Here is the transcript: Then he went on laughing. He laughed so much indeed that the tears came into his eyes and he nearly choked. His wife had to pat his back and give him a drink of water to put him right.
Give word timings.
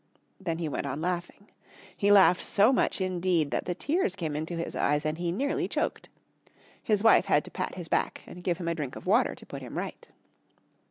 Then 0.39 0.57
he 0.57 0.67
went 0.67 0.87
on 0.87 0.99
laughing. 0.99 1.51
He 1.95 2.11
laughed 2.11 2.41
so 2.41 2.73
much 2.73 2.99
indeed 3.01 3.51
that 3.51 3.65
the 3.65 3.75
tears 3.75 4.15
came 4.15 4.35
into 4.35 4.55
his 4.57 4.75
eyes 4.75 5.05
and 5.05 5.15
he 5.15 5.31
nearly 5.31 5.67
choked. 5.67 6.09
His 6.81 7.03
wife 7.03 7.25
had 7.25 7.45
to 7.45 7.51
pat 7.51 7.75
his 7.75 7.87
back 7.87 8.23
and 8.25 8.43
give 8.43 8.57
him 8.57 8.67
a 8.67 8.73
drink 8.73 8.95
of 8.95 9.05
water 9.05 9.35
to 9.35 9.45
put 9.45 9.61
him 9.61 9.77
right. 9.77 10.07